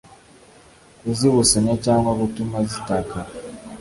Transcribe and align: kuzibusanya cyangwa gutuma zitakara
kuzibusanya 0.99 1.73
cyangwa 1.85 2.11
gutuma 2.21 2.57
zitakara 2.69 3.29